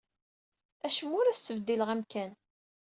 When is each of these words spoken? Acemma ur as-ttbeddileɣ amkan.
Acemma 0.85 1.15
ur 1.19 1.27
as-ttbeddileɣ 1.27 1.89
amkan. 1.93 2.31